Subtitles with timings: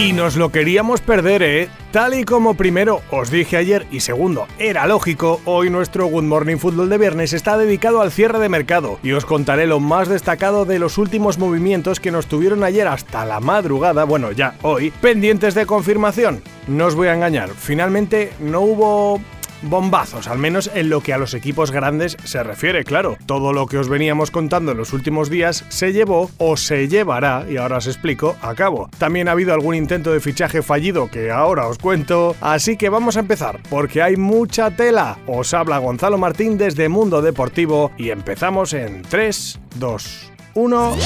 [0.00, 1.68] Y nos lo queríamos perder, ¿eh?
[1.92, 6.56] Tal y como primero os dije ayer y segundo era lógico, hoy nuestro Good Morning
[6.56, 10.64] Football de viernes está dedicado al cierre de mercado y os contaré lo más destacado
[10.64, 15.54] de los últimos movimientos que nos tuvieron ayer hasta la madrugada, bueno ya hoy, pendientes
[15.54, 16.42] de confirmación.
[16.66, 19.20] No os voy a engañar, finalmente no hubo
[19.62, 23.16] bombazos, al menos en lo que a los equipos grandes se refiere, claro.
[23.26, 27.44] Todo lo que os veníamos contando en los últimos días se llevó o se llevará,
[27.48, 28.90] y ahora os explico, a cabo.
[28.98, 33.16] También ha habido algún intento de fichaje fallido que ahora os cuento, así que vamos
[33.16, 35.18] a empezar, porque hay mucha tela.
[35.26, 40.96] Os habla Gonzalo Martín desde Mundo Deportivo y empezamos en 3, 2, 1.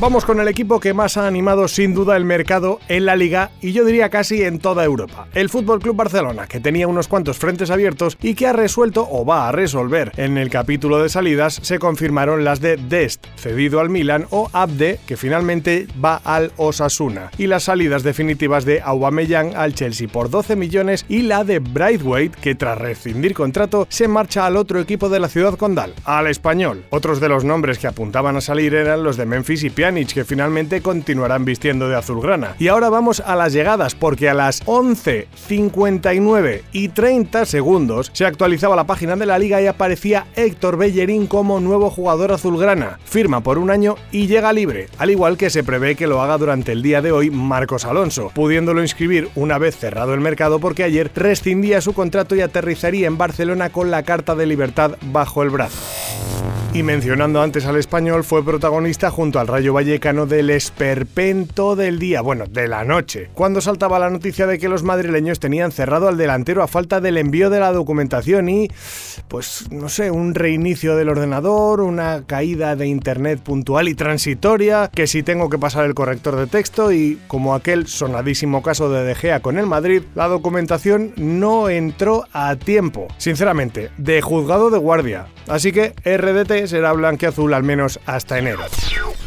[0.00, 3.50] Vamos con el equipo que más ha animado sin duda el mercado en la liga
[3.60, 5.28] y yo diría casi en toda Europa.
[5.34, 9.26] El Fútbol Club Barcelona, que tenía unos cuantos frentes abiertos y que ha resuelto o
[9.26, 10.12] va a resolver.
[10.16, 15.00] En el capítulo de salidas se confirmaron las de Dest, cedido al Milan, o Abde,
[15.06, 20.56] que finalmente va al Osasuna, y las salidas definitivas de Aubameyang al Chelsea por 12
[20.56, 25.20] millones y la de Braithwaite, que tras rescindir contrato se marcha al otro equipo de
[25.20, 26.86] la ciudad condal, al Español.
[26.88, 30.82] Otros de los nombres que apuntaban a salir eran los de Memphis y Que finalmente
[30.82, 32.54] continuarán vistiendo de azulgrana.
[32.60, 38.76] Y ahora vamos a las llegadas, porque a las 11.59 y 30 segundos se actualizaba
[38.76, 43.00] la página de la liga y aparecía Héctor Bellerín como nuevo jugador azulgrana.
[43.04, 46.38] Firma por un año y llega libre, al igual que se prevé que lo haga
[46.38, 50.84] durante el día de hoy Marcos Alonso, pudiéndolo inscribir una vez cerrado el mercado porque
[50.84, 55.50] ayer rescindía su contrato y aterrizaría en Barcelona con la carta de libertad bajo el
[55.50, 55.80] brazo.
[56.72, 62.20] Y mencionando antes al español, fue protagonista junto al Rayo Vallecano del esperpento del día,
[62.20, 66.16] bueno, de la noche, cuando saltaba la noticia de que los madrileños tenían cerrado al
[66.16, 68.68] delantero a falta del envío de la documentación y,
[69.26, 75.08] pues, no sé, un reinicio del ordenador, una caída de internet puntual y transitoria, que
[75.08, 79.16] si tengo que pasar el corrector de texto y, como aquel sonadísimo caso de De
[79.16, 83.08] Gea con el Madrid, la documentación no entró a tiempo.
[83.18, 85.26] Sinceramente, de juzgado de guardia.
[85.48, 88.62] Así que RDT será blanqueazul al menos hasta enero.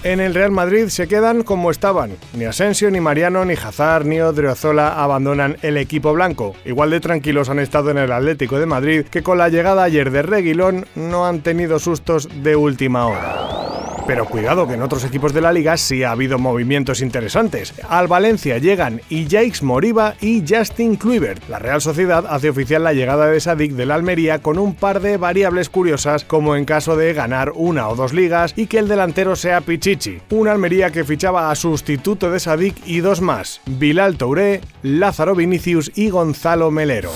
[0.04, 2.12] En el Real Madrid se quedan como estaban.
[2.34, 6.56] Ni Asensio, ni Mariano, ni Hazard, ni Odriozola abandonan el equipo blanco.
[6.66, 10.12] Igual de tranquilos han estado en el Atlético de Madrid que con la llegada ayer
[10.12, 13.63] de Reguilón no han tenido sustos de última hora.
[14.06, 17.74] Pero cuidado que en otros equipos de la liga sí ha habido movimientos interesantes.
[17.88, 21.48] Al Valencia llegan Jacques Moriba y Justin Kluivert.
[21.48, 25.16] La Real Sociedad hace oficial la llegada de Sadik del Almería con un par de
[25.16, 29.38] variables curiosas como en caso de ganar una o dos ligas y que el delantero
[29.38, 30.20] sea Pichichi.
[30.32, 35.92] Un Almería que fichaba a sustituto de Sadik y dos más, Bilal Touré, Lázaro Vinicius
[35.96, 37.12] y Gonzalo Melero.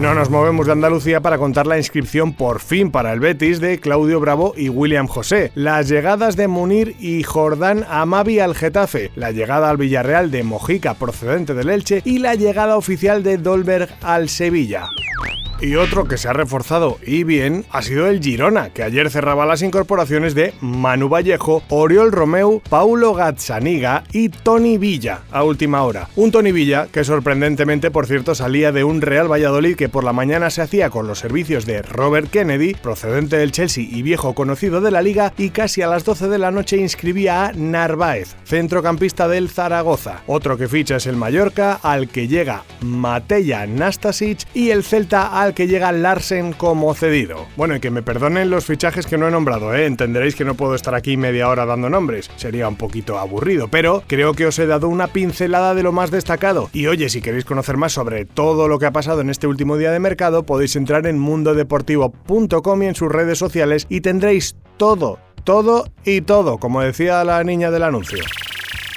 [0.00, 3.78] No nos movemos de Andalucía para contar la inscripción por fin para el Betis de
[3.78, 9.30] Claudio Bravo y William José, las llegadas de Munir y Jordán Amavi al Getafe, la
[9.30, 14.28] llegada al Villarreal de Mojica procedente del Elche y la llegada oficial de Dolberg al
[14.28, 14.90] Sevilla.
[15.64, 19.46] Y otro que se ha reforzado y bien ha sido el Girona, que ayer cerraba
[19.46, 26.10] las incorporaciones de Manu Vallejo, Oriol Romeu, Paulo Gazzaniga y Tony Villa a última hora.
[26.16, 30.12] Un Tony Villa que sorprendentemente, por cierto, salía de un Real Valladolid que por la
[30.12, 34.82] mañana se hacía con los servicios de Robert Kennedy, procedente del Chelsea y viejo conocido
[34.82, 39.28] de la liga, y casi a las 12 de la noche inscribía a Narváez, centrocampista
[39.28, 40.24] del Zaragoza.
[40.26, 45.53] Otro que ficha es el Mallorca, al que llega Mateja Nastasic y el Celta al
[45.54, 47.46] que llega Larsen como cedido.
[47.56, 49.86] Bueno, y que me perdonen los fichajes que no he nombrado, ¿eh?
[49.86, 54.02] entenderéis que no puedo estar aquí media hora dando nombres, sería un poquito aburrido, pero
[54.06, 56.70] creo que os he dado una pincelada de lo más destacado.
[56.72, 59.76] Y oye, si queréis conocer más sobre todo lo que ha pasado en este último
[59.76, 65.18] día de mercado, podéis entrar en mundodeportivo.com y en sus redes sociales y tendréis todo,
[65.44, 68.24] todo y todo, como decía la niña del anuncio.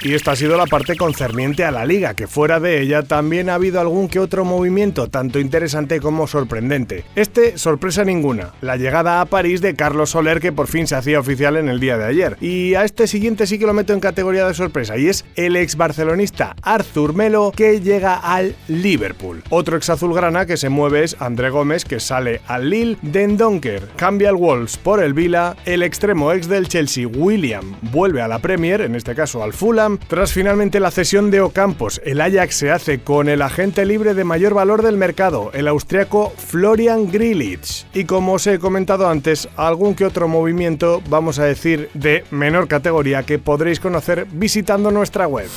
[0.00, 3.50] Y esta ha sido la parte concerniente a la liga, que fuera de ella también
[3.50, 7.04] ha habido algún que otro movimiento, tanto interesante como sorprendente.
[7.16, 11.18] Este, sorpresa ninguna, la llegada a París de Carlos Soler, que por fin se hacía
[11.18, 12.36] oficial en el día de ayer.
[12.40, 15.56] Y a este siguiente sí que lo meto en categoría de sorpresa, y es el
[15.56, 19.42] ex barcelonista Arthur Melo, que llega al Liverpool.
[19.50, 22.98] Otro ex azulgrana que se mueve es André Gómez, que sale al Lille.
[23.02, 25.56] Den Donker cambia el Wolves por el Vila.
[25.64, 29.87] El extremo ex del Chelsea, William, vuelve a la Premier, en este caso al Fulham
[29.96, 34.24] Tras finalmente la cesión de Ocampos, el Ajax se hace con el agente libre de
[34.24, 37.86] mayor valor del mercado, el austriaco Florian Grillitsch.
[37.94, 42.68] Y como os he comentado antes, algún que otro movimiento, vamos a decir, de menor
[42.68, 45.48] categoría que podréis conocer visitando nuestra web.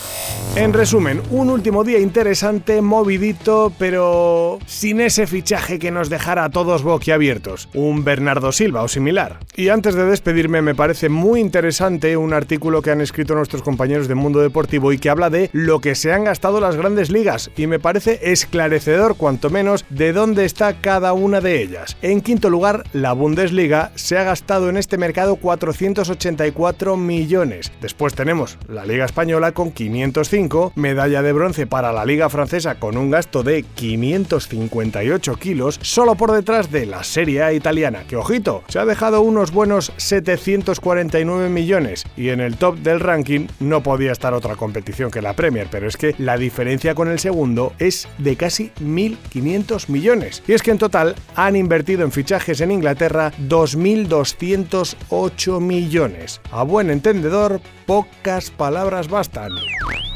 [0.55, 6.49] En resumen, un último día interesante, movidito, pero sin ese fichaje que nos dejara a
[6.49, 9.39] todos boquiabiertos, un Bernardo Silva o similar.
[9.55, 14.07] Y antes de despedirme, me parece muy interesante un artículo que han escrito nuestros compañeros
[14.07, 17.51] de Mundo Deportivo y que habla de lo que se han gastado las grandes ligas
[17.57, 21.97] y me parece esclarecedor cuanto menos de dónde está cada una de ellas.
[22.01, 27.71] En quinto lugar, la Bundesliga se ha gastado en este mercado 484 millones.
[27.81, 32.97] Después tenemos la Liga Española con 505 medalla de bronce para la Liga Francesa con
[32.97, 38.63] un gasto de 558 kilos, solo por detrás de la Serie A italiana, que ojito,
[38.67, 44.10] se ha dejado unos buenos 749 millones y en el top del ranking no podía
[44.13, 48.07] estar otra competición que la Premier, pero es que la diferencia con el segundo es
[48.17, 50.43] de casi 1.500 millones.
[50.47, 56.41] Y es que en total han invertido en fichajes en Inglaterra 2.208 millones.
[56.51, 59.51] A buen entendedor, pocas palabras bastan.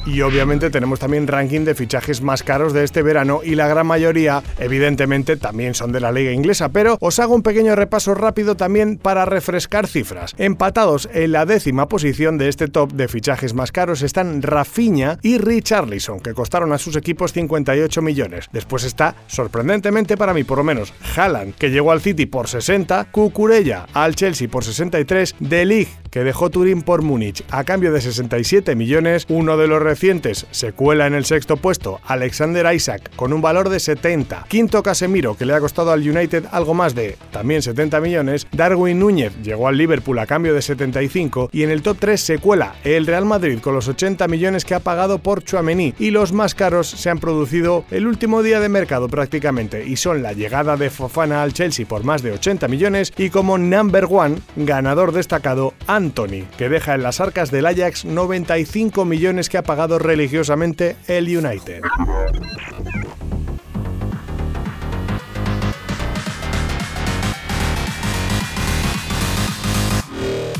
[0.06, 3.88] Y obviamente tenemos también ranking de fichajes más caros de este verano y la gran
[3.88, 8.56] mayoría evidentemente también son de la liga inglesa, pero os hago un pequeño repaso rápido
[8.56, 10.36] también para refrescar cifras.
[10.38, 15.40] Empatados en la décima posición de este top de fichajes más caros están Rafinha y
[15.40, 18.48] Richarlison, que costaron a sus equipos 58 millones.
[18.52, 23.08] Después está, sorprendentemente para mí por lo menos, Haaland, que llegó al City por 60,
[23.12, 28.00] Cucurella al Chelsea por 63, De Ligt, que dejó Turín por Múnich a cambio de
[28.00, 33.34] 67 millones, uno de los recientes se cuela en el sexto puesto, Alexander Isaac, con
[33.34, 34.46] un valor de 70.
[34.48, 38.48] Quinto Casemiro, que le ha costado al United algo más de también 70 millones.
[38.54, 41.50] Darwin Núñez llegó al Liverpool a cambio de 75.
[41.52, 44.74] Y en el top 3 se cuela el Real Madrid con los 80 millones que
[44.74, 45.96] ha pagado por Chouameni.
[46.00, 49.86] Y los más caros se han producido el último día de mercado prácticamente.
[49.86, 53.12] Y son la llegada de Fofana al Chelsea por más de 80 millones.
[53.18, 55.74] Y como number one, ganador destacado,
[56.06, 61.26] Anthony, que deja en las arcas del Ajax 95 millones que ha pagado religiosamente el
[61.36, 61.82] United.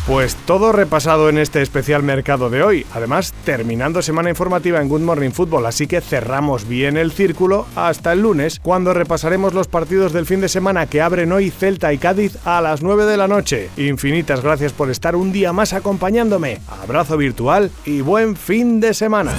[0.08, 2.86] Pues todo repasado en este especial mercado de hoy.
[2.94, 8.14] Además, terminando semana informativa en Good Morning Football, así que cerramos bien el círculo hasta
[8.14, 11.98] el lunes, cuando repasaremos los partidos del fin de semana que abren hoy Celta y
[11.98, 13.72] Cádiz a las 9 de la noche.
[13.78, 16.60] Infinitas gracias por estar un día más acompañándome.
[16.84, 19.34] Abrazo virtual y buen fin de semana.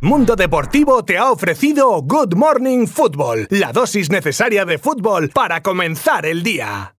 [0.00, 6.26] Mundo Deportivo te ha ofrecido Good Morning Football, la dosis necesaria de fútbol para comenzar
[6.26, 6.90] el día.